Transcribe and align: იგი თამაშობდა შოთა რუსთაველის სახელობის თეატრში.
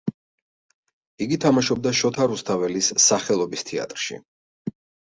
იგი 1.25 1.39
თამაშობდა 1.43 1.93
შოთა 2.01 2.29
რუსთაველის 2.33 2.93
სახელობის 3.07 3.71
თეატრში. 3.73 4.23